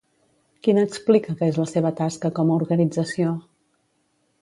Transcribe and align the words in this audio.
Quina 0.67 0.85
explica 0.87 1.35
que 1.43 1.51
és 1.53 1.61
la 1.63 1.67
seva 1.73 1.93
tasca 2.01 2.35
com 2.41 2.53
a 2.53 2.59
organització? 2.65 3.39